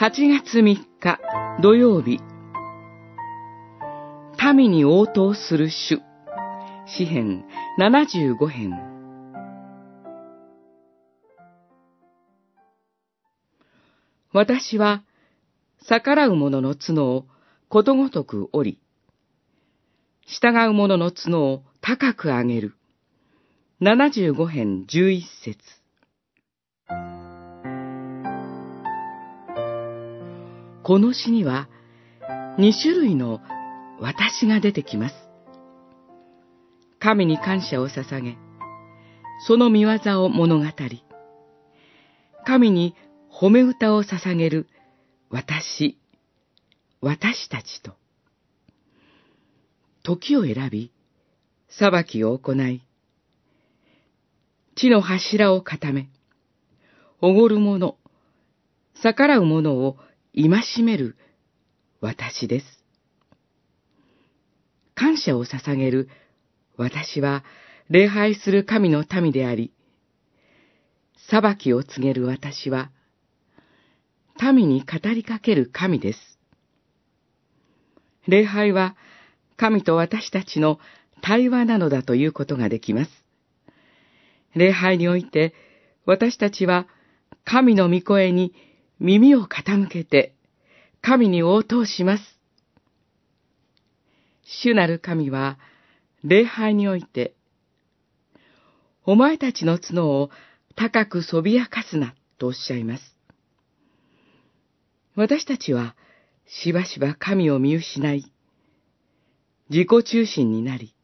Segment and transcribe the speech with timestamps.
[0.00, 0.62] 8月3
[1.00, 1.18] 日
[1.60, 2.20] 土曜日。
[4.54, 6.00] 民に応答する主。
[6.86, 7.44] 詩編
[7.80, 8.70] 75編。
[14.32, 15.02] 私は
[15.88, 17.26] 逆らう者の角を
[17.68, 18.80] ことごとく折り、
[20.28, 22.76] 従う者の角を高く上げる。
[23.80, 25.58] 75編11節。
[30.88, 31.68] この詩には
[32.56, 33.42] 2種類の
[34.00, 35.14] 私が出てきます。
[36.98, 38.38] 神に感謝を捧げ、
[39.46, 41.04] その見業を物語り、
[42.46, 42.94] 神に
[43.30, 44.66] 褒め歌を捧げる
[45.28, 45.98] 私、
[47.02, 47.92] 私たちと、
[50.02, 50.90] 時を選び、
[51.68, 52.80] 裁きを行い、
[54.74, 56.08] 地の柱を固め、
[57.20, 57.98] おごる者、
[59.02, 59.98] 逆らう者を
[60.40, 61.16] 戒める
[62.00, 62.66] 私です。
[64.94, 66.08] 感謝を捧げる
[66.76, 67.42] 私は
[67.90, 69.72] 礼拝する神の民であり、
[71.28, 72.92] 裁きを告げる私は、
[74.40, 76.20] 民に語りかける神です。
[78.28, 78.94] 礼拝は
[79.56, 80.78] 神と私たちの
[81.20, 83.10] 対話なのだということができます。
[84.54, 85.52] 礼拝において
[86.06, 86.86] 私たちは
[87.44, 88.54] 神の御声に
[89.00, 90.34] 耳を傾けて
[91.00, 92.38] 神に応答します。
[94.44, 95.58] 主なる神は
[96.24, 97.34] 礼拝において、
[99.04, 100.30] お前たちの角を
[100.74, 103.16] 高くそびやかすなとおっしゃいます。
[105.14, 105.94] 私たちは
[106.46, 108.32] しばしば神を見失い、
[109.70, 110.94] 自己中心になり、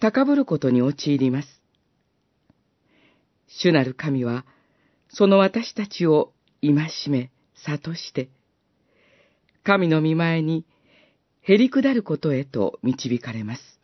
[0.00, 1.62] 高ぶることに陥ります。
[3.46, 4.44] 主なる神は、
[5.08, 6.33] その私たちを
[6.72, 8.30] 戒め、悟して、
[9.62, 10.64] 神の見前に
[11.42, 13.80] へり下ることへと導かれます。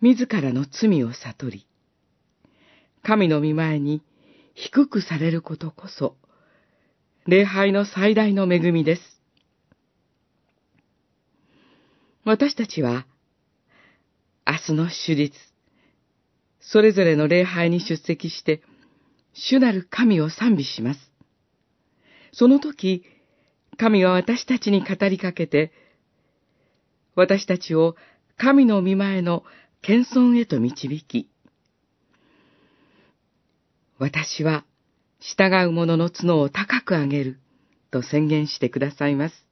[0.00, 1.66] 自らの罪を悟り、
[3.02, 4.02] 神の見前に
[4.54, 6.16] 低くされることこそ、
[7.26, 9.02] 礼拝の最大の恵みです。
[12.24, 13.06] 私たちは、
[14.46, 15.38] 明日の手術、
[16.60, 18.62] それぞれの礼拝に出席して、
[19.32, 21.12] 主なる神を賛美します。
[22.32, 23.04] その時、
[23.76, 25.72] 神は私たちに語りかけて、
[27.14, 27.96] 私たちを
[28.36, 29.44] 神の見前の
[29.82, 31.28] 謙遜へと導き、
[33.98, 34.64] 私は
[35.20, 37.40] 従う者の角を高く上げる
[37.90, 39.47] と宣言してくださいます。